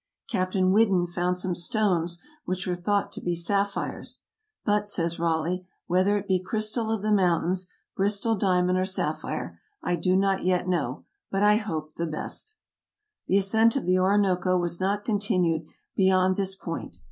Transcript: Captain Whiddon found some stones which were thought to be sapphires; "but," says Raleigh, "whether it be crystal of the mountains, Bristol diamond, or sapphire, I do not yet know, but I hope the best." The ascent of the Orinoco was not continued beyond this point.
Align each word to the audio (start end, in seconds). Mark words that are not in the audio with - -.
Captain 0.27 0.71
Whiddon 0.71 1.05
found 1.05 1.37
some 1.37 1.53
stones 1.53 2.19
which 2.45 2.65
were 2.65 2.73
thought 2.73 3.11
to 3.11 3.21
be 3.21 3.35
sapphires; 3.35 4.23
"but," 4.65 4.89
says 4.89 5.19
Raleigh, 5.19 5.67
"whether 5.85 6.17
it 6.17 6.27
be 6.27 6.41
crystal 6.41 6.89
of 6.89 7.03
the 7.03 7.11
mountains, 7.11 7.67
Bristol 7.95 8.35
diamond, 8.35 8.79
or 8.79 8.85
sapphire, 8.85 9.59
I 9.83 9.95
do 9.95 10.15
not 10.15 10.43
yet 10.43 10.67
know, 10.67 11.05
but 11.29 11.43
I 11.43 11.57
hope 11.57 11.93
the 11.97 12.07
best." 12.07 12.57
The 13.27 13.37
ascent 13.37 13.75
of 13.75 13.85
the 13.85 13.99
Orinoco 13.99 14.57
was 14.57 14.79
not 14.79 15.05
continued 15.05 15.65
beyond 15.95 16.35
this 16.35 16.55
point. 16.55 16.97